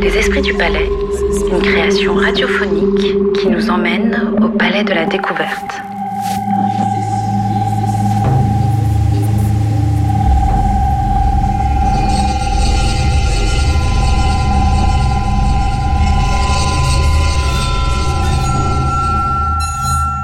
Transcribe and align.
Les 0.00 0.16
Esprits 0.16 0.42
du 0.42 0.54
Palais, 0.54 0.88
une 1.50 1.60
création 1.60 2.14
radiophonique 2.14 3.32
qui 3.34 3.48
nous 3.48 3.68
emmène 3.68 4.34
au 4.42 4.48
Palais 4.48 4.84
de 4.84 4.92
la 4.92 5.06
Découverte. 5.06 5.80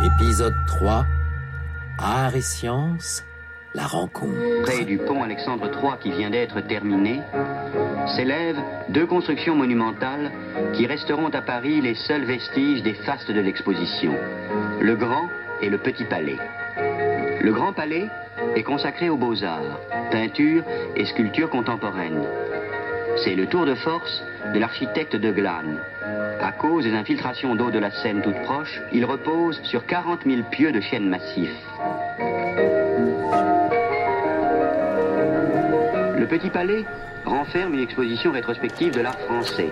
Épisode 0.04 0.54
3 0.66 1.04
Art 1.98 2.36
et 2.36 2.40
sciences, 2.40 3.24
la 3.74 3.86
rencontre. 3.86 4.62
Près 4.62 4.84
du 4.84 4.98
pont 4.98 5.22
Alexandre 5.22 5.70
III 5.70 5.98
qui 6.00 6.10
vient 6.12 6.30
d'être 6.30 6.60
terminé, 6.60 7.20
s'élèvent 8.16 8.62
deux 8.88 9.06
constructions 9.06 9.56
monumentales 9.56 10.30
qui 10.74 10.86
resteront 10.86 11.28
à 11.30 11.42
Paris 11.42 11.80
les 11.80 11.94
seuls 11.94 12.24
vestiges 12.24 12.82
des 12.82 12.94
fastes 12.94 13.30
de 13.30 13.40
l'exposition, 13.40 14.14
le 14.80 14.94
Grand 14.96 15.28
et 15.60 15.68
le 15.68 15.78
Petit 15.78 16.04
Palais. 16.04 16.38
Le 17.40 17.52
Grand 17.52 17.72
Palais 17.72 18.08
est 18.54 18.62
consacré 18.62 19.08
aux 19.08 19.16
beaux-arts, 19.16 19.80
peinture 20.10 20.62
et 20.96 21.04
sculpture 21.04 21.50
contemporaine. 21.50 22.22
C'est 23.24 23.34
le 23.34 23.46
tour 23.46 23.66
de 23.66 23.74
force 23.74 24.22
de 24.52 24.58
l'architecte 24.58 25.16
de 25.16 25.30
Glane. 25.30 25.78
À 26.40 26.52
cause 26.52 26.84
des 26.84 26.94
infiltrations 26.94 27.54
d'eau 27.54 27.70
de 27.70 27.78
la 27.78 27.90
Seine 27.90 28.22
toute 28.22 28.40
proche, 28.42 28.80
il 28.92 29.04
repose 29.04 29.60
sur 29.62 29.86
40 29.86 30.20
000 30.26 30.42
pieux 30.50 30.72
de 30.72 30.80
chêne 30.80 31.08
massif. 31.08 31.50
Le 36.24 36.30
Petit 36.30 36.48
Palais 36.48 36.86
renferme 37.26 37.74
une 37.74 37.80
exposition 37.80 38.32
rétrospective 38.32 38.94
de 38.94 39.02
l'art 39.02 39.18
français, 39.28 39.70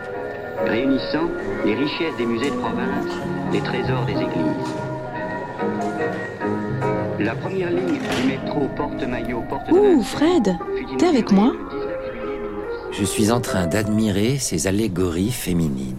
réunissant 0.66 1.30
les 1.64 1.74
richesses 1.74 2.14
des 2.18 2.26
musées 2.26 2.50
de 2.50 2.56
province, 2.56 3.10
les 3.54 3.62
trésors 3.62 4.04
des 4.04 4.12
églises. 4.12 4.74
La 7.20 7.34
première 7.36 7.70
ligne 7.70 7.98
du 7.98 8.26
métro 8.28 8.68
Porte-Maillot, 8.76 9.40
porte 9.48 9.66
de 9.66 9.72
Ouh, 9.72 10.02
Fred, 10.02 10.54
t'es 10.98 11.06
avec 11.06 11.32
moi 11.32 11.54
le 11.54 11.70
19 11.70 12.12
juillet 12.12 12.38
1900. 12.42 13.00
Je 13.00 13.04
suis 13.06 13.30
en 13.30 13.40
train 13.40 13.66
d'admirer 13.66 14.36
ces 14.36 14.66
allégories 14.66 15.32
féminines. 15.32 15.96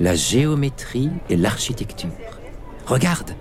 La 0.00 0.14
géométrie 0.14 1.10
et 1.28 1.36
l'architecture. 1.36 2.08
Regarde 2.86 3.32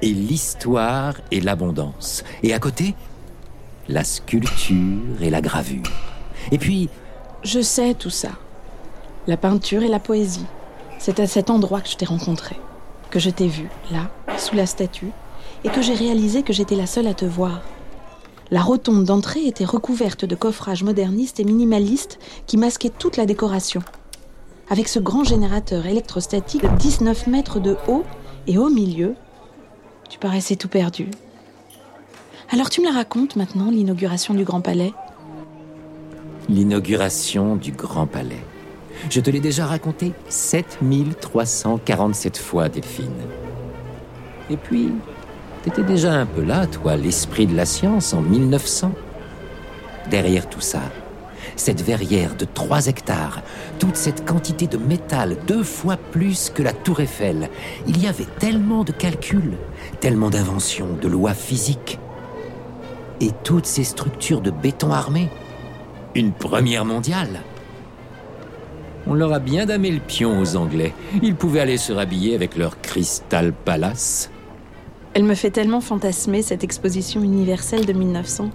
Et 0.00 0.12
l'histoire 0.12 1.14
et 1.32 1.40
l'abondance. 1.40 2.22
Et 2.44 2.54
à 2.54 2.60
côté, 2.60 2.94
la 3.88 4.04
sculpture 4.04 5.22
et 5.22 5.30
la 5.30 5.40
gravure. 5.40 5.90
Et 6.52 6.58
puis, 6.58 6.88
Je 7.44 7.60
sais 7.60 7.94
tout 7.94 8.10
ça. 8.10 8.30
La 9.28 9.36
peinture 9.36 9.82
et 9.82 9.88
la 9.88 10.00
poésie. 10.00 10.46
C'est 10.98 11.20
à 11.20 11.26
cet 11.26 11.50
endroit 11.50 11.80
que 11.80 11.88
je 11.88 11.96
t'ai 11.96 12.04
rencontré, 12.04 12.56
que 13.10 13.20
je 13.20 13.30
t'ai 13.30 13.46
vu, 13.46 13.68
là, 13.92 14.10
sous 14.38 14.56
la 14.56 14.66
statue, 14.66 15.12
et 15.62 15.68
que 15.68 15.82
j'ai 15.82 15.94
réalisé 15.94 16.42
que 16.42 16.52
j'étais 16.52 16.74
la 16.74 16.86
seule 16.86 17.06
à 17.06 17.14
te 17.14 17.24
voir. 17.24 17.62
La 18.50 18.62
rotonde 18.62 19.04
d'entrée 19.04 19.46
était 19.46 19.64
recouverte 19.64 20.24
de 20.24 20.34
coffrages 20.34 20.82
modernistes 20.82 21.38
et 21.38 21.44
minimalistes 21.44 22.18
qui 22.46 22.56
masquaient 22.56 22.90
toute 22.90 23.16
la 23.16 23.26
décoration. 23.26 23.82
Avec 24.68 24.88
ce 24.88 24.98
grand 24.98 25.22
générateur 25.22 25.86
électrostatique 25.86 26.62
de 26.62 26.76
19 26.78 27.28
mètres 27.28 27.60
de 27.60 27.76
haut 27.86 28.04
et 28.48 28.58
au 28.58 28.68
milieu, 28.68 29.14
tu 30.08 30.18
paraissais 30.18 30.56
tout 30.56 30.68
perdu. 30.68 31.10
Alors 32.48 32.70
tu 32.70 32.80
me 32.80 32.86
la 32.86 32.92
racontes 32.92 33.34
maintenant, 33.34 33.70
l'inauguration 33.70 34.32
du 34.32 34.44
Grand 34.44 34.60
Palais? 34.60 34.94
L'inauguration 36.48 37.56
du 37.56 37.72
Grand 37.72 38.06
Palais. 38.06 38.44
Je 39.10 39.20
te 39.20 39.30
l'ai 39.30 39.40
déjà 39.40 39.66
raconté 39.66 40.12
7347 40.28 42.38
fois, 42.38 42.68
Delphine. 42.68 43.10
Et 44.48 44.56
puis, 44.56 44.92
t'étais 45.64 45.82
déjà 45.82 46.12
un 46.12 46.24
peu 46.24 46.44
là, 46.44 46.68
toi, 46.68 46.94
l'esprit 46.94 47.48
de 47.48 47.56
la 47.56 47.66
science, 47.66 48.14
en 48.14 48.22
1900. 48.22 48.92
Derrière 50.08 50.48
tout 50.48 50.60
ça, 50.60 50.82
cette 51.56 51.82
verrière 51.82 52.36
de 52.36 52.44
3 52.44 52.86
hectares, 52.86 53.42
toute 53.80 53.96
cette 53.96 54.24
quantité 54.24 54.68
de 54.68 54.76
métal, 54.76 55.36
deux 55.48 55.64
fois 55.64 55.96
plus 55.96 56.50
que 56.50 56.62
la 56.62 56.72
tour 56.72 57.00
Eiffel, 57.00 57.50
il 57.88 58.00
y 58.00 58.06
avait 58.06 58.28
tellement 58.38 58.84
de 58.84 58.92
calculs, 58.92 59.56
tellement 59.98 60.30
d'inventions, 60.30 60.96
de 61.02 61.08
lois 61.08 61.34
physiques. 61.34 61.98
Et 63.20 63.30
toutes 63.44 63.66
ces 63.66 63.84
structures 63.84 64.40
de 64.40 64.50
béton 64.50 64.92
armé, 64.92 65.30
une 66.14 66.32
première 66.32 66.84
mondiale. 66.84 67.42
On 69.06 69.14
leur 69.14 69.32
a 69.32 69.38
bien 69.38 69.66
damé 69.66 69.90
le 69.90 70.00
pion 70.00 70.40
aux 70.40 70.56
Anglais. 70.56 70.92
Ils 71.22 71.36
pouvaient 71.36 71.60
aller 71.60 71.78
se 71.78 71.92
rhabiller 71.92 72.34
avec 72.34 72.56
leur 72.56 72.80
Crystal 72.80 73.52
Palace. 73.52 74.30
Elle 75.14 75.24
me 75.24 75.34
fait 75.34 75.50
tellement 75.50 75.80
fantasmer 75.80 76.42
cette 76.42 76.64
exposition 76.64 77.22
universelle 77.22 77.86
de 77.86 77.92
1900. 77.92 78.50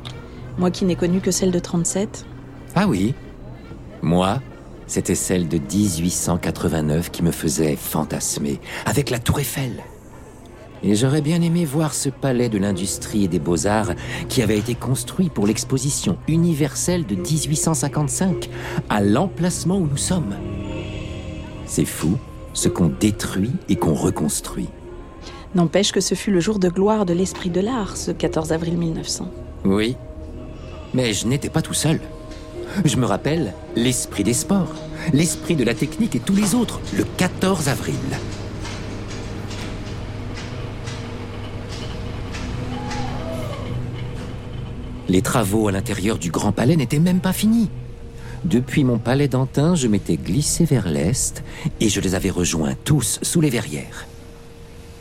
Moi 0.58 0.70
qui 0.70 0.86
n'ai 0.86 0.96
connu 0.96 1.22
que 1.22 1.32
celle 1.32 1.52
de 1.52 1.60
37. 1.60 2.26
Ah 2.76 2.88
oui 2.88 3.16
Moi, 4.02 4.42
c'était 4.86 5.16
celle 5.16 5.48
de 5.48 5.58
1889 5.58 7.12
qui 7.12 7.24
me 7.24 7.32
faisait 7.32 7.78
fantasmer, 7.78 8.60
avec 8.86 9.10
la 9.10 9.20
tour 9.20 9.40
Eiffel. 9.40 9.72
Et 10.84 10.96
j'aurais 10.96 11.22
bien 11.22 11.42
aimé 11.42 11.64
voir 11.64 11.94
ce 11.94 12.10
palais 12.10 12.50
de 12.50 12.58
l'industrie 12.58 13.26
et 13.26 13.28
des 13.28 13.40
beaux-arts 13.40 13.92
qui 14.30 14.42
avait 14.42 14.58
été 14.58 14.74
construit 14.74 15.30
pour 15.30 15.46
l'exposition 15.46 16.18
universelle 16.28 17.06
de 17.06 17.16
1855, 17.16 18.50
à 18.90 19.02
l'emplacement 19.02 19.78
où 19.78 19.88
nous 19.88 19.98
sommes. 19.98 20.36
C'est 21.66 21.86
fou 21.86 22.18
ce 22.54 22.68
qu'on 22.68 22.88
détruit 22.88 23.52
et 23.70 23.76
qu'on 23.76 23.94
reconstruit. 23.94 24.70
N'empêche 25.54 25.92
que 25.92 26.02
ce 26.02 26.16
fut 26.16 26.32
le 26.32 26.40
jour 26.40 26.60
de 26.60 26.70
gloire 26.70 27.06
de 27.06 27.14
l'esprit 27.14 27.50
de 27.50 27.62
l'art, 27.62 27.98
ce 27.98 28.12
14 28.12 28.52
avril 28.52 28.78
1900. 28.78 29.30
Oui, 29.66 29.96
mais 30.94 31.14
je 31.14 31.28
n'étais 31.28 31.50
pas 31.50 31.62
tout 31.62 31.74
seul. 31.74 32.00
Je 32.86 32.96
me 32.96 33.06
rappelle 33.06 33.54
l'esprit 33.76 34.24
des 34.24 34.34
sports, 34.34 34.74
l'esprit 35.14 35.56
de 35.56 35.64
la 35.64 35.74
technique 35.74 36.16
et 36.16 36.20
tous 36.20 36.36
les 36.36 36.56
autres, 36.56 36.80
le 36.98 37.04
14 37.18 37.68
avril. 37.68 37.96
Les 45.12 45.22
travaux 45.22 45.68
à 45.68 45.74
l'intérieur 45.74 46.18
du 46.18 46.32
Grand 46.32 46.54
Palais 46.54 46.78
n'étaient 46.78 46.98
même 46.98 47.20
pas 47.20 47.34
finis. 47.34 47.68
Depuis 48.46 48.86
mon 48.86 48.98
palais 48.98 49.28
d'Antin, 49.28 49.76
je 49.76 49.90
m'étais 49.90 50.16
glissé 50.16 50.64
vers 50.64 50.88
l'est 50.88 51.44
et 51.82 51.90
je 51.90 52.00
les 52.00 52.16
avais 52.16 52.30
rejoints 52.30 52.76
tous 52.86 53.20
sous 53.22 53.42
les 53.42 53.50
verrières. 53.50 54.08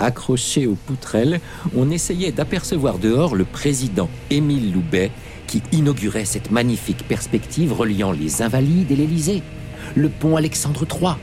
Accrochés 0.01 0.67
aux 0.67 0.75
poutrelles, 0.75 1.41
on 1.77 1.93
essayait 1.93 2.33
d'apercevoir 2.33 2.99
dehors 2.99 3.37
le 3.37 3.45
président 3.45 4.09
Émile 4.31 4.73
Loubet 4.73 5.13
qui 5.47 5.63
inaugurait 5.71 6.25
cette 6.25 6.51
magnifique 6.51 7.07
perspective 7.07 7.73
reliant 7.73 8.11
les 8.11 8.43
Invalides 8.43 8.91
et 8.91 8.97
l'Élysée, 8.97 9.45
le 9.95 10.09
pont 10.09 10.35
Alexandre 10.35 10.85
III, 10.91 11.15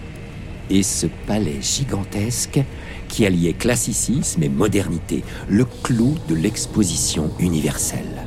et 0.70 0.84
ce 0.84 1.08
palais 1.28 1.62
gigantesque 1.62 2.62
qui 3.10 3.26
alliait 3.26 3.52
classicisme 3.52 4.44
et 4.44 4.50
modernité, 4.50 5.26
le 5.50 5.66
clou 5.84 6.16
de 6.30 6.36
l'exposition 6.36 7.32
universelle. 7.40 8.27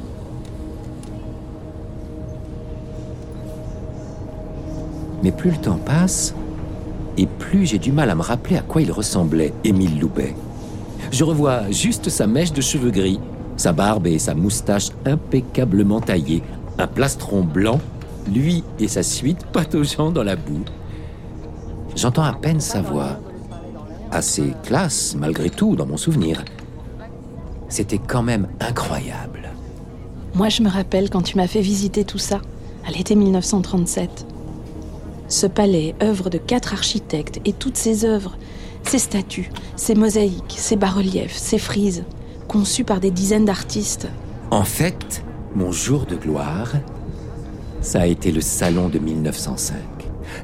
Mais 5.22 5.32
plus 5.32 5.50
le 5.50 5.56
temps 5.58 5.78
passe, 5.84 6.34
et 7.16 7.26
plus 7.26 7.66
j'ai 7.66 7.78
du 7.78 7.92
mal 7.92 8.10
à 8.10 8.14
me 8.14 8.22
rappeler 8.22 8.56
à 8.56 8.62
quoi 8.62 8.82
il 8.82 8.92
ressemblait, 8.92 9.52
Émile 9.64 10.00
Loubet. 10.00 10.34
Je 11.10 11.24
revois 11.24 11.70
juste 11.70 12.08
sa 12.08 12.26
mèche 12.26 12.52
de 12.52 12.60
cheveux 12.60 12.90
gris, 12.90 13.20
sa 13.56 13.72
barbe 13.72 14.06
et 14.06 14.18
sa 14.18 14.34
moustache 14.34 14.88
impeccablement 15.04 16.00
taillées, 16.00 16.42
un 16.78 16.86
plastron 16.86 17.42
blanc, 17.42 17.80
lui 18.32 18.64
et 18.78 18.88
sa 18.88 19.02
suite 19.02 19.44
pataugeant 19.52 20.10
dans 20.10 20.22
la 20.22 20.36
boue. 20.36 20.64
J'entends 21.96 22.22
à 22.22 22.32
peine 22.32 22.60
sa 22.60 22.80
voix, 22.80 23.18
assez 24.12 24.54
classe 24.62 25.14
malgré 25.18 25.50
tout 25.50 25.76
dans 25.76 25.86
mon 25.86 25.96
souvenir. 25.96 26.44
C'était 27.68 27.98
quand 27.98 28.22
même 28.22 28.48
incroyable. 28.60 29.50
Moi, 30.34 30.48
je 30.48 30.62
me 30.62 30.68
rappelle 30.68 31.10
quand 31.10 31.22
tu 31.22 31.36
m'as 31.36 31.46
fait 31.46 31.60
visiter 31.60 32.04
tout 32.04 32.18
ça, 32.18 32.40
à 32.86 32.90
l'été 32.90 33.14
1937. 33.14 34.26
Ce 35.30 35.46
palais, 35.46 35.94
œuvre 36.02 36.28
de 36.28 36.38
quatre 36.38 36.72
architectes, 36.72 37.40
et 37.44 37.52
toutes 37.52 37.76
ces 37.76 38.04
œuvres, 38.04 38.36
ces 38.82 38.98
statues, 38.98 39.48
ces 39.76 39.94
mosaïques, 39.94 40.56
ces 40.58 40.74
bas-reliefs, 40.74 41.36
ces 41.36 41.58
frises, 41.58 42.02
conçues 42.48 42.82
par 42.82 42.98
des 42.98 43.12
dizaines 43.12 43.44
d'artistes. 43.44 44.08
En 44.50 44.64
fait, 44.64 45.22
mon 45.54 45.70
jour 45.70 46.04
de 46.04 46.16
gloire, 46.16 46.72
ça 47.80 48.00
a 48.00 48.06
été 48.06 48.32
le 48.32 48.40
salon 48.40 48.88
de 48.88 48.98
1905. 48.98 49.76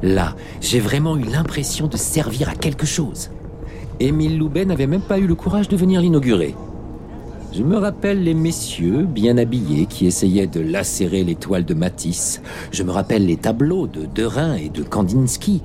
Là, 0.05 0.37
j'ai 0.61 0.79
vraiment 0.79 1.17
eu 1.17 1.25
l'impression 1.25 1.89
de 1.89 1.97
servir 1.97 2.49
à 2.49 2.55
quelque 2.55 2.87
chose. 2.87 3.31
Émile 3.99 4.39
Loubet 4.39 4.67
n'avait 4.67 4.87
même 4.87 5.03
pas 5.03 5.19
eu 5.19 5.27
le 5.27 5.35
courage 5.35 5.67
de 5.67 5.77
venir 5.77 6.01
l'inaugurer. 6.01 6.55
Je 7.57 7.63
me 7.63 7.79
rappelle 7.79 8.23
les 8.23 8.35
messieurs 8.35 9.05
bien 9.05 9.39
habillés 9.39 9.87
qui 9.87 10.07
essayaient 10.07 10.47
de 10.47 10.61
lacérer 10.61 11.25
les 11.25 11.37
toiles 11.37 11.65
de 11.65 11.73
Matisse. 11.73 12.43
Je 12.71 12.83
me 12.83 12.91
rappelle 12.91 13.25
les 13.25 13.39
tableaux 13.39 13.87
de 13.87 14.05
Derain 14.05 14.57
et 14.57 14.69
de 14.69 14.83
Kandinsky. 14.83 15.63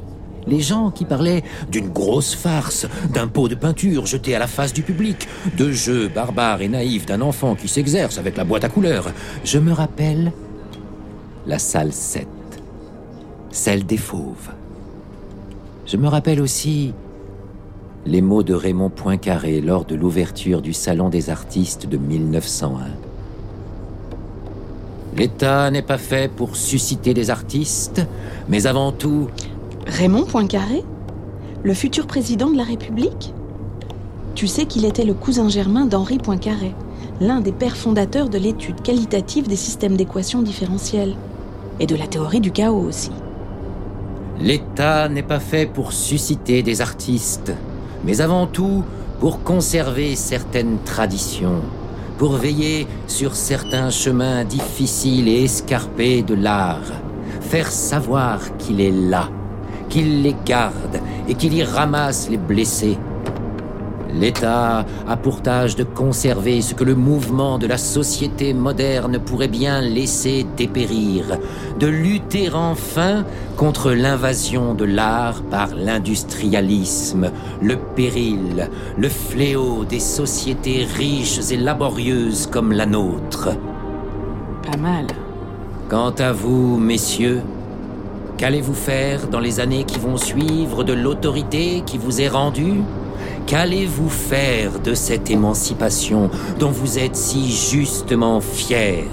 Les 0.47 0.61
gens 0.61 0.89
qui 0.91 1.03
parlaient 1.03 1.43
d'une 1.69 1.89
grosse 1.89 2.33
farce, 2.33 2.87
d'un 3.13 3.27
pot 3.27 3.49
de 3.49 3.55
peinture 3.55 4.05
jeté 4.05 4.33
à 4.33 4.39
la 4.39 4.47
face 4.47 4.71
du 4.71 4.83
public, 4.83 5.27
de 5.57 5.69
jeux 5.69 6.07
barbares 6.07 6.61
et 6.61 6.69
naïfs 6.69 7.05
d'un 7.05 7.19
enfant 7.19 7.55
qui 7.55 7.67
s'exerce 7.67 8.17
avec 8.17 8.37
la 8.37 8.45
boîte 8.45 8.63
à 8.63 8.69
couleurs. 8.69 9.11
Je 9.43 9.59
me 9.59 9.73
rappelle 9.73 10.31
la 11.45 11.59
salle 11.59 11.91
7, 11.91 12.25
celle 13.49 13.85
des 13.85 13.97
fauves. 13.97 14.51
Je 15.85 15.97
me 15.97 16.07
rappelle 16.07 16.39
aussi 16.39 16.93
les 18.05 18.21
mots 18.21 18.43
de 18.43 18.53
Raymond 18.53 18.89
Poincaré 18.89 19.61
lors 19.61 19.85
de 19.85 19.95
l'ouverture 19.95 20.61
du 20.61 20.73
Salon 20.73 21.09
des 21.09 21.29
artistes 21.29 21.87
de 21.87 21.97
1901. 21.97 22.87
L'État 25.15 25.69
n'est 25.69 25.81
pas 25.81 25.97
fait 25.97 26.31
pour 26.31 26.55
susciter 26.55 27.13
des 27.13 27.29
artistes, 27.29 28.05
mais 28.49 28.65
avant 28.65 28.91
tout... 28.91 29.27
Raymond 29.85 30.25
Poincaré 30.25 30.83
Le 31.63 31.73
futur 31.73 32.07
président 32.07 32.49
de 32.49 32.57
la 32.57 32.63
République? 32.63 33.33
Tu 34.33 34.47
sais 34.47 34.65
qu'il 34.65 34.85
était 34.85 35.05
le 35.05 35.13
cousin 35.13 35.49
germain 35.49 35.85
d'Henri 35.85 36.17
Poincaré, 36.17 36.73
l'un 37.19 37.41
des 37.41 37.51
pères 37.51 37.77
fondateurs 37.77 38.29
de 38.29 38.37
l'étude 38.37 38.81
qualitative 38.81 39.47
des 39.47 39.55
systèmes 39.55 39.97
d'équations 39.97 40.41
différentielles, 40.41 41.15
et 41.79 41.85
de 41.85 41.95
la 41.95 42.07
théorie 42.07 42.41
du 42.41 42.51
chaos 42.51 42.81
aussi. 42.87 43.11
L'État 44.39 45.07
n'est 45.09 45.21
pas 45.21 45.39
fait 45.39 45.67
pour 45.67 45.93
susciter 45.93 46.63
des 46.63 46.81
artistes, 46.81 47.53
mais 48.05 48.21
avant 48.21 48.47
tout 48.47 48.83
pour 49.19 49.43
conserver 49.43 50.15
certaines 50.15 50.79
traditions, 50.83 51.61
pour 52.17 52.33
veiller 52.33 52.87
sur 53.07 53.35
certains 53.35 53.89
chemins 53.89 54.43
difficiles 54.43 55.27
et 55.27 55.43
escarpés 55.43 56.23
de 56.23 56.33
l'art, 56.33 56.91
faire 57.39 57.71
savoir 57.71 58.39
qu'il 58.57 58.81
est 58.81 58.91
là, 58.91 59.29
qu'il 59.89 60.23
les 60.23 60.35
garde 60.45 60.99
et 61.27 61.35
qu'il 61.35 61.53
y 61.53 61.63
ramasse 61.63 62.29
les 62.29 62.37
blessés. 62.37 62.97
L'État 64.13 64.85
a 65.07 65.17
pour 65.17 65.41
tâche 65.41 65.75
de 65.75 65.83
conserver 65.83 66.61
ce 66.61 66.73
que 66.73 66.83
le 66.83 66.95
mouvement 66.95 67.57
de 67.57 67.67
la 67.67 67.77
société 67.77 68.53
moderne 68.53 69.19
pourrait 69.19 69.47
bien 69.47 69.81
laisser 69.81 70.45
dépérir, 70.57 71.37
de 71.79 71.87
lutter 71.87 72.49
enfin 72.53 73.25
contre 73.55 73.91
l'invasion 73.91 74.73
de 74.73 74.85
l'art 74.85 75.41
par 75.43 75.69
l'industrialisme, 75.75 77.31
le 77.61 77.77
péril, 77.77 78.69
le 78.97 79.09
fléau 79.09 79.85
des 79.85 79.99
sociétés 79.99 80.85
riches 80.97 81.51
et 81.51 81.57
laborieuses 81.57 82.47
comme 82.47 82.71
la 82.73 82.85
nôtre. 82.85 83.49
Pas 84.69 84.77
mal. 84.77 85.07
Quant 85.89 86.13
à 86.19 86.31
vous, 86.31 86.77
messieurs, 86.77 87.41
qu'allez-vous 88.37 88.73
faire 88.73 89.27
dans 89.27 89.39
les 89.39 89.59
années 89.59 89.83
qui 89.83 89.99
vont 89.99 90.17
suivre 90.17 90.83
de 90.83 90.93
l'autorité 90.93 91.83
qui 91.85 91.97
vous 91.97 92.21
est 92.21 92.29
rendue? 92.29 92.81
Qu'allez-vous 93.45 94.09
faire 94.09 94.79
de 94.79 94.93
cette 94.93 95.29
émancipation 95.29 96.29
dont 96.59 96.71
vous 96.71 96.99
êtes 96.99 97.15
si 97.15 97.51
justement 97.51 98.39
fiers 98.39 99.09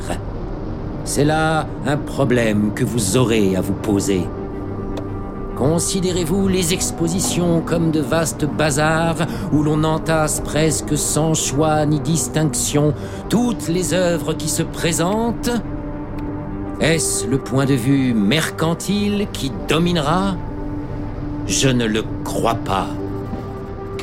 C'est 1.04 1.24
là 1.24 1.66
un 1.86 1.96
problème 1.96 2.72
que 2.74 2.84
vous 2.84 3.16
aurez 3.16 3.56
à 3.56 3.60
vous 3.60 3.74
poser. 3.74 4.22
Considérez-vous 5.56 6.46
les 6.46 6.72
expositions 6.72 7.62
comme 7.62 7.90
de 7.90 8.00
vastes 8.00 8.44
bazars 8.44 9.26
où 9.52 9.64
l'on 9.64 9.82
entasse 9.82 10.40
presque 10.40 10.96
sans 10.96 11.34
choix 11.34 11.84
ni 11.84 11.98
distinction 11.98 12.94
toutes 13.28 13.66
les 13.66 13.92
œuvres 13.92 14.34
qui 14.34 14.48
se 14.48 14.62
présentent? 14.62 15.50
Est-ce 16.80 17.26
le 17.26 17.38
point 17.38 17.66
de 17.66 17.74
vue 17.74 18.14
mercantile 18.14 19.26
qui 19.32 19.50
dominera? 19.68 20.36
Je 21.48 21.68
ne 21.68 21.86
le 21.86 22.04
crois 22.22 22.54
pas. 22.54 22.86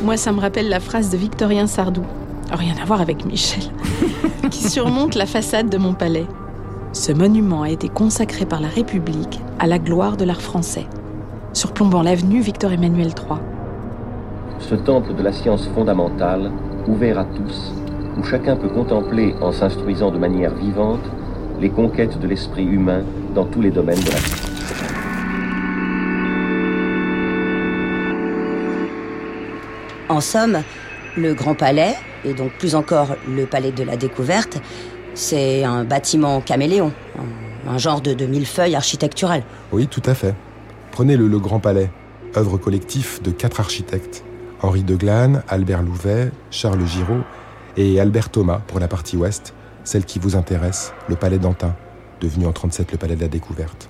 Moi, 0.06 0.18
ça 0.18 0.32
me 0.32 0.40
rappelle 0.40 0.70
la 0.70 0.80
phrase 0.80 1.10
de 1.10 1.18
Victorien 1.18 1.66
Sardou, 1.66 2.04
rien 2.52 2.76
à 2.80 2.86
voir 2.86 3.02
avec 3.02 3.26
Michel, 3.26 3.64
qui 4.52 4.70
surmonte 4.70 5.16
la 5.16 5.26
façade 5.26 5.68
de 5.68 5.80
mon 5.80 5.96
palais. 5.96 6.28
Ce 6.94 7.12
monument 7.12 7.64
a 7.64 7.72
été 7.72 7.90
consacré 7.90 8.46
par 8.46 8.62
la 8.62 8.68
République 8.68 9.40
à 9.58 9.66
la 9.66 9.80
gloire 9.80 10.16
de 10.16 10.24
l'art 10.24 10.44
français, 10.44 10.86
surplombant 11.54 12.04
l'avenue 12.04 12.40
Victor-Emmanuel 12.40 13.08
III. 13.08 13.40
Ce 14.60 14.76
temple 14.76 15.16
de 15.16 15.24
la 15.24 15.32
science 15.32 15.68
fondamentale, 15.74 16.52
ouvert 16.88 17.18
à 17.18 17.26
tous, 17.26 17.74
où 18.16 18.24
chacun 18.24 18.58
peut 18.58 18.70
contempler, 18.70 19.34
en 19.42 19.52
s'instruisant 19.52 20.12
de 20.12 20.20
manière 20.20 20.54
vivante, 20.54 21.02
les 21.60 21.72
conquêtes 21.72 22.20
de 22.20 22.28
l'esprit 22.28 22.66
humain 22.66 23.02
dans 23.34 23.46
tous 23.46 23.62
les 23.62 23.72
domaines 23.72 24.02
de 24.02 24.12
la 24.12 24.20
vie. 24.20 24.55
En 30.16 30.22
somme, 30.22 30.64
le 31.18 31.34
Grand 31.34 31.56
Palais, 31.56 31.94
et 32.24 32.34
donc 32.34 32.54
plus 32.54 32.76
encore 32.76 33.18
le 33.28 33.46
Palais 33.46 33.74
de 33.74 33.84
la 33.84 33.98
Découverte, 33.98 34.62
c'est 35.14 35.66
un 35.66 35.84
bâtiment 35.84 36.40
caméléon, 36.40 36.94
un, 37.68 37.78
genre 37.78 38.00
de, 38.00 38.14
de 38.14 38.26
millefeuille. 38.26 38.78
Oui, 39.74 39.88
tout 39.88 40.02
à 40.06 40.14
fait. 40.14 40.34
Prenez-le 40.94 41.28
le 41.28 41.38
Grand 41.38 41.60
Palais, 41.60 41.92
œuvre 42.38 42.58
collective 42.58 43.22
de 43.24 43.32
quatre 43.32 43.60
architectes. 43.60 44.24
Henri 44.62 44.84
de 44.84 44.96
Glane, 44.96 45.44
Albert 45.50 45.82
Louvet, 45.84 46.32
Charles 46.50 46.86
Giraud 46.88 47.24
et 47.76 48.00
Albert 48.00 48.30
Thomas 48.30 48.62
pour 48.68 48.80
la 48.80 48.88
partie 48.88 49.18
ouest, 49.18 49.54
celle 49.84 50.06
qui 50.06 50.18
vous 50.18 50.38
intéresse, 50.38 50.94
le 51.10 51.18
Palais 51.18 51.40
d'Antin, 51.40 51.76
devenu 52.22 52.46
en 52.46 52.54
37 52.54 52.94
le 52.94 52.98
Palais 52.98 53.18
de 53.18 53.22
la 53.22 53.28
Découverte. 53.28 53.90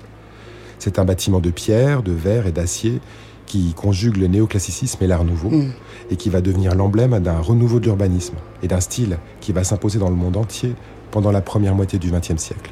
C'est 0.80 0.98
un 0.98 1.06
bâtiment 1.06 1.40
de 1.40 1.52
pierre, 1.52 2.02
de 2.02 2.14
verre 2.14 2.48
et 2.48 2.52
d'acier 2.52 3.00
qui 3.46 3.74
conjugue 3.74 4.18
le 4.18 4.28
néoclassicisme 4.28 5.04
et 5.04 5.08
l'art 5.08 5.24
nouveau, 5.24 5.50
Mm. 5.50 5.72
et 6.12 6.16
qui 6.16 6.30
va 6.30 6.42
devenir 6.42 6.76
l'emblème 6.76 7.20
d'un 7.20 7.40
renouveau 7.40 7.80
de 7.80 7.86
l'urbanisme 7.86 8.36
et 8.64 8.68
d'un 8.68 8.80
style 8.80 9.18
qui 9.42 9.52
va 9.54 9.64
s'imposer 9.64 10.00
dans 10.00 10.10
le 10.10 10.16
monde 10.16 10.38
entier 10.38 10.74
pendant 11.12 11.32
la 11.32 11.42
première 11.42 11.76
moitié 11.76 12.00
du 12.00 12.12
XXe 12.12 12.38
siècle. 12.38 12.72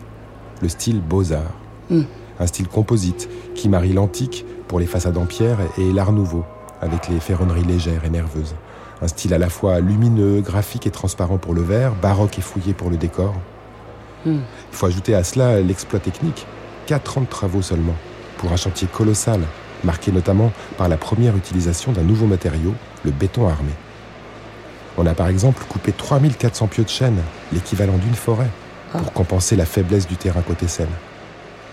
Le 0.62 0.70
style 0.70 1.02
Beaux-Arts. 1.02 1.56
Mm. 1.90 2.02
Un 2.40 2.48
style 2.48 2.68
composite 2.68 3.30
qui 3.56 3.70
marie 3.70 3.94
l'antique 3.94 4.46
pour 4.68 4.80
les 4.80 4.88
façades 4.88 5.18
en 5.18 5.26
pierre 5.26 5.60
et 5.78 5.92
l'art 5.94 6.12
nouveau 6.12 6.44
avec 6.82 7.08
les 7.08 7.20
ferronneries 7.20 7.64
légères 7.64 8.04
et 8.06 8.10
nerveuses. 8.10 8.56
Un 9.02 9.08
style 9.08 9.34
à 9.34 9.38
la 9.38 9.50
fois 9.50 9.80
lumineux, 9.80 10.42
graphique 10.42 10.88
et 10.88 10.92
transparent 10.92 11.38
pour 11.38 11.54
le 11.54 11.62
verre, 11.62 11.94
baroque 12.02 12.40
et 12.40 12.42
fouillé 12.42 12.74
pour 12.74 12.90
le 12.90 12.98
décor. 12.98 13.34
Mm. 14.26 14.32
Il 14.32 14.42
faut 14.72 14.86
ajouter 14.88 15.14
à 15.14 15.24
cela 15.24 15.62
l'exploit 15.62 16.00
technique. 16.00 16.48
Quatre 16.88 17.18
ans 17.18 17.22
de 17.22 17.28
travaux 17.28 17.62
seulement, 17.62 17.96
pour 18.38 18.52
un 18.52 18.58
chantier 18.58 18.88
colossal, 18.88 19.42
marqué 19.84 20.12
notamment 20.12 20.52
par 20.78 20.88
la 20.88 20.98
première 20.98 21.36
utilisation 21.36 21.92
d'un 21.92 22.04
nouveau 22.04 22.26
matériau, 22.26 22.74
le 23.04 23.12
béton 23.12 23.48
armé. 23.48 23.72
On 24.98 25.06
a 25.06 25.14
par 25.14 25.28
exemple 25.28 25.64
coupé 25.68 25.92
3400 25.92 26.68
pieux 26.68 26.84
de 26.84 26.90
chêne, 26.90 27.20
l'équivalent 27.52 27.98
d'une 27.98 28.16
forêt, 28.16 28.50
pour 28.92 29.12
compenser 29.12 29.56
la 29.56 29.66
faiblesse 29.66 30.08
du 30.08 30.16
terrain 30.16 30.42
côté 30.42 30.68
Seine. 30.68 30.88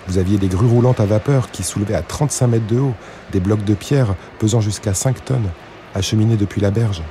Vous 0.09 0.19
aviez 0.19 0.39
des 0.39 0.49
grues 0.49 0.67
roulantes 0.67 1.01
à 1.01 1.07
vapeur 1.07 1.51
qui 1.51 1.63
soulevaient 1.63 1.95
à 1.95 2.03
35 2.03 2.47
mètres 2.47 2.67
de 2.67 2.79
haut, 2.81 2.95
des 3.33 3.41
blocs 3.41 3.65
de 3.65 3.75
pierre 3.75 4.15
pesant 4.39 4.61
jusqu'à 4.61 4.95
5 4.95 5.25
tonnes, 5.25 5.51
acheminés 5.95 6.37
depuis 6.37 6.61
la 6.61 6.71
berge. 6.71 7.03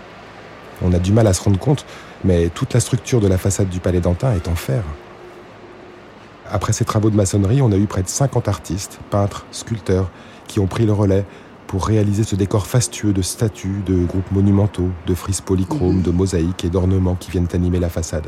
On 0.81 0.93
a 0.93 0.99
du 0.99 1.11
mal 1.11 1.27
à 1.27 1.33
se 1.33 1.43
rendre 1.43 1.59
compte, 1.59 1.85
mais 2.23 2.49
toute 2.49 2.73
la 2.73 2.79
structure 2.79 3.19
de 3.19 3.27
la 3.27 3.37
façade 3.37 3.69
du 3.69 3.79
palais 3.79 4.01
d'Antin 4.01 4.33
est 4.33 4.47
en 4.47 4.55
fer. 4.55 4.83
Après 6.51 6.73
ces 6.73 6.85
travaux 6.85 7.09
de 7.09 7.15
maçonnerie, 7.15 7.61
on 7.61 7.71
a 7.71 7.75
eu 7.75 7.85
près 7.85 8.01
de 8.01 8.07
50 8.07 8.47
artistes, 8.47 8.99
peintres, 9.11 9.45
sculpteurs, 9.51 10.09
qui 10.47 10.59
ont 10.59 10.65
pris 10.65 10.85
le 10.85 10.93
relais 10.93 11.25
pour 11.67 11.85
réaliser 11.85 12.23
ce 12.23 12.35
décor 12.35 12.65
fastueux 12.65 13.13
de 13.13 13.21
statues, 13.21 13.83
de 13.85 14.03
groupes 14.03 14.31
monumentaux, 14.31 14.89
de 15.05 15.13
frises 15.13 15.41
polychromes, 15.41 16.01
de 16.01 16.09
mosaïques 16.09 16.65
et 16.65 16.69
d'ornements 16.69 17.13
qui 17.13 17.29
viennent 17.29 17.47
animer 17.53 17.79
la 17.79 17.89
façade. 17.89 18.25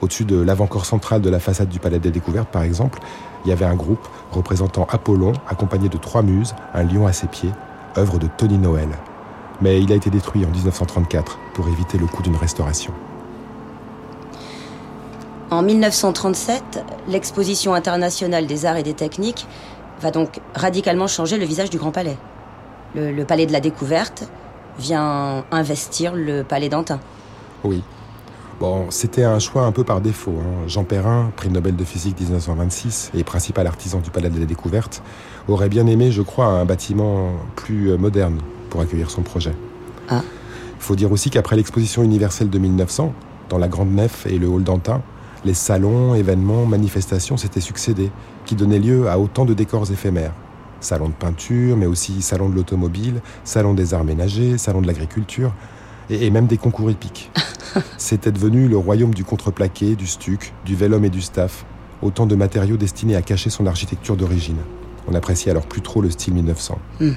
Au-dessus 0.00 0.24
de 0.24 0.40
l'avant-corps 0.40 0.86
central 0.86 1.20
de 1.20 1.28
la 1.28 1.40
façade 1.40 1.68
du 1.68 1.78
Palais 1.78 1.98
des 1.98 2.10
Découvertes, 2.10 2.48
par 2.48 2.62
exemple, 2.62 3.00
il 3.44 3.50
y 3.50 3.52
avait 3.52 3.66
un 3.66 3.74
groupe 3.74 4.08
représentant 4.32 4.86
Apollon, 4.90 5.34
accompagné 5.46 5.90
de 5.90 5.98
trois 5.98 6.22
muses, 6.22 6.54
un 6.72 6.84
lion 6.84 7.06
à 7.06 7.12
ses 7.12 7.26
pieds, 7.26 7.50
œuvre 7.98 8.18
de 8.18 8.28
Tony 8.38 8.56
Noël. 8.56 8.88
Mais 9.60 9.82
il 9.82 9.92
a 9.92 9.96
été 9.96 10.08
détruit 10.08 10.46
en 10.46 10.50
1934 10.50 11.38
pour 11.52 11.68
éviter 11.68 11.98
le 11.98 12.06
coût 12.06 12.22
d'une 12.22 12.36
restauration. 12.36 12.94
En 15.50 15.62
1937, 15.62 16.84
l'exposition 17.08 17.74
internationale 17.74 18.46
des 18.46 18.66
arts 18.66 18.76
et 18.76 18.82
des 18.84 18.94
techniques 18.94 19.46
va 20.00 20.10
donc 20.12 20.40
radicalement 20.54 21.08
changer 21.08 21.38
le 21.38 21.44
visage 21.44 21.70
du 21.70 21.78
Grand 21.78 21.90
Palais. 21.90 22.16
Le, 22.94 23.10
le 23.10 23.24
Palais 23.24 23.46
de 23.46 23.52
la 23.52 23.60
Découverte 23.60 24.28
vient 24.78 25.44
investir 25.50 26.14
le 26.14 26.44
Palais 26.44 26.68
d'Antin. 26.68 27.00
Oui. 27.64 27.82
Bon, 28.60 28.86
c'était 28.90 29.24
un 29.24 29.38
choix 29.38 29.62
un 29.64 29.72
peu 29.72 29.84
par 29.84 30.00
défaut. 30.00 30.34
hein. 30.40 30.68
Jean 30.68 30.84
Perrin, 30.84 31.32
prix 31.34 31.48
Nobel 31.48 31.74
de 31.74 31.84
physique 31.84 32.20
1926 32.20 33.10
et 33.14 33.24
principal 33.24 33.66
artisan 33.66 33.98
du 33.98 34.10
Palais 34.10 34.30
de 34.30 34.38
la 34.38 34.46
Découverte, 34.46 35.02
aurait 35.48 35.68
bien 35.68 35.86
aimé, 35.86 36.12
je 36.12 36.22
crois, 36.22 36.46
un 36.46 36.64
bâtiment 36.64 37.30
plus 37.56 37.90
euh, 37.90 37.96
moderne 37.96 38.38
pour 38.68 38.82
accueillir 38.82 39.10
son 39.10 39.22
projet. 39.22 39.54
Ah. 40.08 40.22
Il 40.76 40.82
faut 40.82 40.94
dire 40.94 41.10
aussi 41.10 41.30
qu'après 41.30 41.56
l'exposition 41.56 42.02
universelle 42.04 42.50
de 42.50 42.58
1900, 42.58 43.12
Dans 43.48 43.58
la 43.58 43.66
grande 43.68 43.90
nef 43.92 44.26
et 44.26 44.38
le 44.38 44.46
hall 44.46 44.62
d'Antin, 44.62 45.02
les 45.44 45.54
salons, 45.54 46.14
événements, 46.14 46.66
manifestations 46.66 47.36
s'étaient 47.36 47.60
succédés, 47.60 48.10
qui 48.44 48.54
donnaient 48.54 48.78
lieu 48.78 49.08
à 49.08 49.18
autant 49.18 49.44
de 49.44 49.54
décors 49.54 49.90
éphémères. 49.90 50.34
Salon 50.80 51.08
de 51.08 51.14
peinture, 51.14 51.76
mais 51.76 51.86
aussi 51.86 52.22
salon 52.22 52.48
de 52.48 52.54
l'automobile, 52.54 53.20
salon 53.44 53.74
des 53.74 53.94
arts 53.94 54.04
ménagers, 54.04 54.58
salon 54.58 54.80
de 54.80 54.86
l'agriculture, 54.86 55.52
et, 56.08 56.26
et 56.26 56.30
même 56.30 56.46
des 56.46 56.56
concours 56.56 56.90
épiques. 56.90 57.30
C'était 57.98 58.32
devenu 58.32 58.68
le 58.68 58.76
royaume 58.76 59.14
du 59.14 59.24
contreplaqué, 59.24 59.94
du 59.94 60.06
stuc, 60.06 60.52
du 60.64 60.74
vélum 60.74 61.04
et 61.04 61.10
du 61.10 61.20
staff, 61.20 61.64
autant 62.02 62.26
de 62.26 62.34
matériaux 62.34 62.76
destinés 62.76 63.16
à 63.16 63.22
cacher 63.22 63.50
son 63.50 63.66
architecture 63.66 64.16
d'origine. 64.16 64.58
On 65.08 65.14
appréciait 65.14 65.50
alors 65.50 65.66
plus 65.66 65.82
trop 65.82 66.00
le 66.00 66.10
style 66.10 66.34
1900. 66.34 66.78
Hmm. 67.00 67.12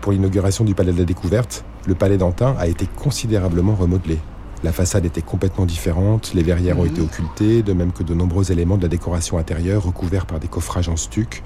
Pour 0.00 0.12
l'inauguration 0.12 0.64
du 0.64 0.74
Palais 0.74 0.92
de 0.92 0.98
la 0.98 1.04
Découverte, 1.04 1.64
le 1.86 1.94
Palais 1.94 2.16
d'Antin 2.16 2.54
a 2.58 2.66
été 2.66 2.86
considérablement 2.86 3.74
remodelé. 3.74 4.18
La 4.62 4.72
façade 4.72 5.06
était 5.06 5.22
complètement 5.22 5.64
différente, 5.64 6.32
les 6.34 6.42
verrières 6.42 6.78
ont 6.78 6.84
été 6.84 7.00
occultées, 7.00 7.62
de 7.62 7.72
même 7.72 7.92
que 7.92 8.02
de 8.02 8.12
nombreux 8.12 8.52
éléments 8.52 8.76
de 8.76 8.82
la 8.82 8.88
décoration 8.88 9.38
intérieure 9.38 9.84
recouverts 9.84 10.26
par 10.26 10.38
des 10.38 10.48
coffrages 10.48 10.88
en 10.90 10.96
stuc. 10.96 11.42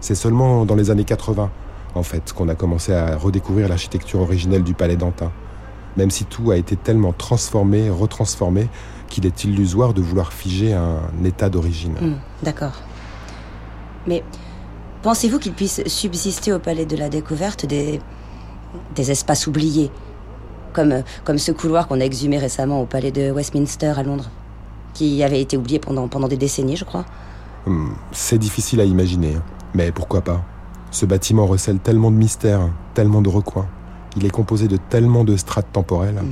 C'est 0.00 0.14
seulement 0.14 0.64
dans 0.64 0.74
les 0.74 0.90
années 0.90 1.04
80, 1.04 1.50
en 1.94 2.02
fait, 2.02 2.32
qu'on 2.32 2.48
a 2.48 2.54
commencé 2.54 2.94
à 2.94 3.16
redécouvrir 3.18 3.68
l'architecture 3.68 4.20
originelle 4.20 4.62
du 4.62 4.72
Palais 4.72 4.96
d'Antin. 4.96 5.30
Même 5.98 6.10
si 6.10 6.24
tout 6.24 6.50
a 6.50 6.56
été 6.56 6.76
tellement 6.76 7.12
transformé, 7.12 7.90
retransformé, 7.90 8.68
qu'il 9.08 9.26
est 9.26 9.44
illusoire 9.44 9.92
de 9.92 10.00
vouloir 10.00 10.32
figer 10.32 10.72
un 10.72 11.00
état 11.24 11.50
d'origine. 11.50 11.94
Hmm, 12.00 12.14
D'accord. 12.42 12.82
Mais 14.06 14.22
pensez-vous 15.02 15.38
qu'il 15.38 15.52
puisse 15.52 15.82
subsister 15.86 16.52
au 16.52 16.58
Palais 16.58 16.86
de 16.86 16.96
la 16.96 17.10
Découverte 17.10 17.66
des, 17.66 18.00
des 18.94 19.10
espaces 19.10 19.46
oubliés? 19.46 19.90
Comme, 20.78 21.02
comme 21.24 21.38
ce 21.38 21.50
couloir 21.50 21.88
qu'on 21.88 22.00
a 22.00 22.04
exhumé 22.04 22.38
récemment 22.38 22.80
au 22.80 22.86
Palais 22.86 23.10
de 23.10 23.32
Westminster 23.32 23.94
à 23.96 24.04
Londres, 24.04 24.30
qui 24.94 25.24
avait 25.24 25.40
été 25.40 25.56
oublié 25.56 25.80
pendant, 25.80 26.06
pendant 26.06 26.28
des 26.28 26.36
décennies, 26.36 26.76
je 26.76 26.84
crois. 26.84 27.04
Hmm, 27.66 27.88
C'est 28.12 28.38
difficile 28.38 28.80
à 28.80 28.84
imaginer, 28.84 29.34
mais 29.74 29.90
pourquoi 29.90 30.20
pas? 30.20 30.40
Ce 30.92 31.04
bâtiment 31.04 31.46
recèle 31.46 31.80
tellement 31.80 32.12
de 32.12 32.16
mystères, 32.16 32.70
tellement 32.94 33.22
de 33.22 33.28
recoins. 33.28 33.66
Il 34.16 34.24
est 34.24 34.30
composé 34.30 34.68
de 34.68 34.76
tellement 34.76 35.24
de 35.24 35.36
strates 35.36 35.72
temporelles. 35.72 36.22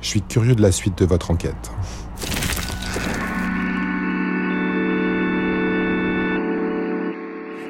Je 0.00 0.08
suis 0.08 0.22
curieux 0.22 0.56
de 0.56 0.62
la 0.62 0.72
suite 0.72 0.98
de 0.98 1.04
votre 1.04 1.30
enquête. 1.30 1.70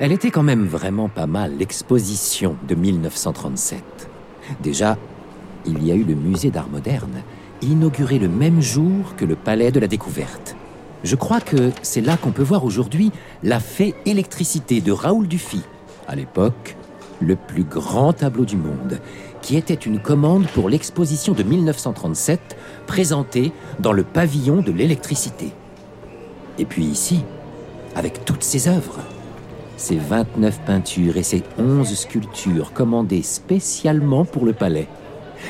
Elle 0.00 0.12
était 0.12 0.30
quand 0.30 0.42
même 0.42 0.64
vraiment 0.64 1.11
pas 1.11 1.26
mal, 1.26 1.59
l'exposition 1.59 2.57
de 2.66 2.75
1937. 2.75 3.85
Déjà, 4.62 4.97
il 5.67 5.85
y 5.85 5.93
a 5.93 5.95
eu 5.95 6.05
le 6.05 6.14
musée 6.14 6.50
d'art 6.50 6.69
moderne, 6.69 7.23
inauguré 7.62 8.19
le 8.19 8.29
même 8.29 8.61
jour 8.61 9.17
que 9.17 9.25
le 9.25 9.37
palais 9.37 9.73
de 9.73 9.81
la 9.81 9.87
découverte. 9.87 10.57
Je 11.02 11.17
crois 11.17 11.40
que 11.40 11.71
c'est 11.83 12.00
là 12.00 12.17
qu'on 12.17 12.31
peut 12.31 12.43
voir 12.43 12.64
aujourd'hui 12.64 13.11
la 13.43 13.61
fée 13.61 13.95
électricité 14.07 14.81
de 14.81 14.93
Raoul 14.93 15.29
Dufy, 15.29 15.62
à 16.09 16.14
l'époque 16.14 16.76
le 17.21 17.37
plus 17.37 17.64
grand 17.64 18.12
tableau 18.12 18.45
du 18.45 18.57
monde, 18.57 18.99
qui 19.43 19.57
était 19.57 19.75
une 19.75 20.00
commande 20.00 20.47
pour 20.49 20.69
l'exposition 20.69 21.33
de 21.33 21.43
1937 21.43 22.57
présentée 22.87 23.52
dans 23.79 23.93
le 23.93 24.05
pavillon 24.05 24.62
de 24.62 24.73
l'électricité. 24.73 25.52
Et 26.59 26.64
puis 26.64 26.85
ici, 26.85 27.25
avec 27.95 28.25
toutes 28.25 28.43
ses 28.43 28.69
œuvres, 28.69 29.00
ses 29.76 29.97
29 29.97 30.61
peintures 30.61 31.17
et 31.17 31.23
ses 31.23 31.43
11 31.59 31.95
sculptures 31.95 32.73
commandées 32.73 33.23
spécialement 33.23 34.25
pour 34.25 34.45
le 34.45 34.52
palais, 34.52 34.88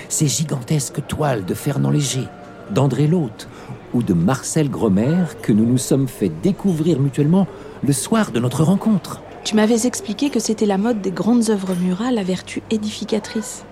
ces 0.09 0.27
gigantesques 0.27 1.07
toiles 1.07 1.45
de 1.45 1.55
Fernand 1.55 1.91
Léger, 1.91 2.27
d'André 2.71 3.07
Lhôte 3.07 3.49
ou 3.93 4.03
de 4.03 4.15
Marcel 4.15 4.71
Gromer 4.71 5.25
que 5.43 5.53
nous 5.53 5.67
nous 5.67 5.79
sommes 5.79 6.09
fait 6.09 6.31
découvrir 6.43 7.01
mutuellement 7.01 7.47
le 7.83 7.93
soir 7.93 8.31
de 8.31 8.41
notre 8.41 8.63
rencontre. 8.63 9.21
Tu 9.45 9.57
m'avais 9.57 9.87
expliqué 9.87 10.31
que 10.31 10.39
c'était 10.39 10.67
la 10.67 10.79
mode 10.79 11.01
des 11.01 11.11
grandes 11.11 11.51
œuvres 11.51 11.75
murales 11.75 12.19
à 12.19 12.23
vertu 12.23 12.63
édificatrice, 12.71 13.65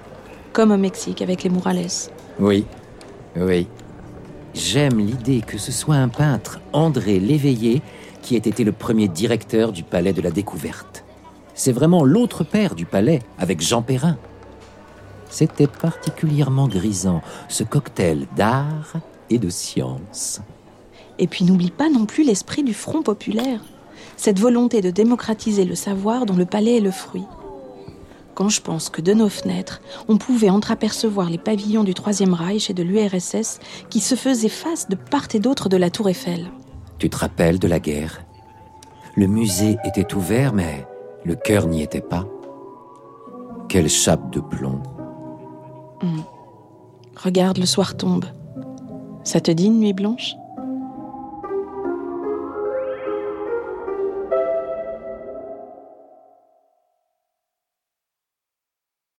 comme 0.52 0.72
au 0.72 0.78
Mexique 0.78 1.22
avec 1.22 1.42
les 1.42 1.50
murales. 1.50 1.87
Oui, 2.40 2.64
oui. 3.37 3.68
J'aime 4.54 4.98
l'idée 4.98 5.42
que 5.46 5.58
ce 5.58 5.70
soit 5.70 5.96
un 5.96 6.08
peintre, 6.08 6.60
André 6.72 7.20
Léveillé, 7.20 7.82
qui 8.22 8.34
ait 8.34 8.38
été 8.38 8.64
le 8.64 8.72
premier 8.72 9.08
directeur 9.08 9.72
du 9.72 9.82
Palais 9.82 10.12
de 10.12 10.22
la 10.22 10.30
Découverte. 10.30 11.04
C'est 11.54 11.72
vraiment 11.72 12.04
l'autre 12.04 12.44
père 12.44 12.75
du 12.75 12.87
palais, 12.87 13.20
avec 13.38 13.60
Jean 13.60 13.82
Perrin. 13.82 14.16
C'était 15.30 15.66
particulièrement 15.66 16.68
grisant, 16.68 17.23
ce 17.49 17.64
cocktail 17.64 18.26
d'art 18.37 18.94
et 19.30 19.38
de 19.38 19.50
science. 19.50 20.40
Et 21.18 21.26
puis 21.26 21.44
n'oublie 21.44 21.70
pas 21.70 21.90
non 21.90 22.06
plus 22.06 22.25
l'esprit 22.25 22.62
du 22.62 22.75
Front 22.75 23.02
populaire, 23.02 23.61
cette 24.16 24.38
volonté 24.38 24.80
de 24.80 24.90
démocratiser 24.90 25.64
le 25.64 25.75
savoir 25.75 26.26
dont 26.26 26.37
le 26.37 26.47
palais 26.47 26.76
est 26.76 26.80
le 26.80 26.90
fruit. 26.90 27.26
Quand 28.35 28.49
je 28.49 28.61
pense 28.61 28.88
que 28.88 29.00
de 29.00 29.14
nos 29.14 29.28
fenêtres, 29.28 29.80
on 30.06 30.16
pouvait 30.16 30.50
entreapercevoir 30.50 31.28
les 31.28 31.38
pavillons 31.38 31.82
du 31.82 31.92
Troisième 31.92 32.35
Reich 32.35 32.70
et 32.70 32.75
de 32.75 32.85
l'URSS 32.85 33.58
qui 33.90 33.99
se 33.99 34.14
faisaient 34.14 34.49
face 34.49 34.88
de 34.88 34.94
part 34.94 35.26
et 35.35 35.40
d'autre 35.40 35.68
de 35.68 35.76
la 35.76 35.90
Tour 35.90 36.08
Eiffel. 36.08 36.47
Tu 36.99 37.11
te 37.11 37.16
rappelles 37.16 37.58
de 37.58 37.66
la 37.66 37.80
guerre? 37.80 38.23
Le 39.16 39.26
musée 39.26 39.76
était 39.85 40.14
ouvert, 40.14 40.52
mais 40.52 40.87
le 41.25 41.35
cœur 41.35 41.66
n'y 41.66 41.82
était 41.82 42.00
pas. 42.00 42.26
Quelle 43.68 43.88
chape 43.88 44.32
de 44.32 44.38
plomb 44.38 44.82
Regarde, 47.17 47.59
le 47.59 47.67
soir 47.67 47.97
tombe. 47.97 48.25
Ça 49.25 49.40
te 49.40 49.50
dit 49.50 49.67
une 49.67 49.81
nuit 49.81 49.93
blanche? 49.93 50.35